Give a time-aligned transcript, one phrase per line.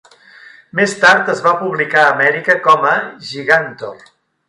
[0.79, 2.99] Més tard es va publicar a Amèrica com a
[3.33, 4.07] "Gigantor".